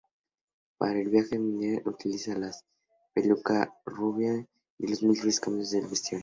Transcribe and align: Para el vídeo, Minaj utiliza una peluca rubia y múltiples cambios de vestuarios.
Para 0.79 0.99
el 0.99 1.11
vídeo, 1.11 1.39
Minaj 1.39 1.85
utiliza 1.85 2.35
una 2.35 2.49
peluca 3.13 3.71
rubia 3.85 4.33
y 4.79 5.05
múltiples 5.05 5.39
cambios 5.39 5.69
de 5.69 5.81
vestuarios. 5.81 6.19